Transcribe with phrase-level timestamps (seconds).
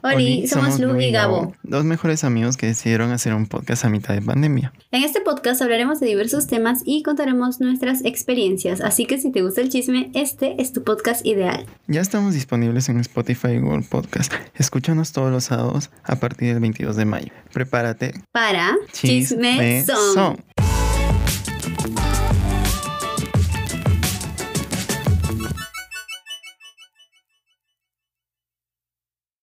[0.00, 3.88] Hola, somos, somos Lu y Gabo, dos mejores amigos que decidieron hacer un podcast a
[3.88, 4.72] mitad de pandemia.
[4.92, 9.42] En este podcast hablaremos de diversos temas y contaremos nuestras experiencias, así que si te
[9.42, 11.66] gusta el chisme, este es tu podcast ideal.
[11.88, 14.32] Ya estamos disponibles en Spotify y Google Podcast.
[14.54, 17.32] Escúchanos todos los sábados a partir del 22 de mayo.
[17.52, 20.38] Prepárate para Chisme, Son.